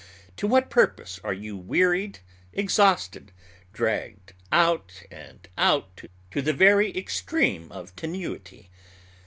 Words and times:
To 0.37 0.47
what 0.47 0.71
purpose 0.71 1.19
are 1.23 1.31
you 1.31 1.55
wearied, 1.55 2.21
exhausted, 2.53 3.31
dragged 3.71 4.33
out 4.51 5.03
and 5.11 5.47
out 5.59 6.01
to 6.31 6.41
the 6.41 6.53
very 6.53 6.89
extreme 6.97 7.71
of 7.71 7.95
tenuity? 7.95 8.71